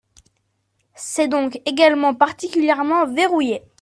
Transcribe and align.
C’est 0.95 1.27
donc 1.27 1.61
également 1.67 2.15
particulièrement 2.15 3.05
verrouillé. 3.05 3.61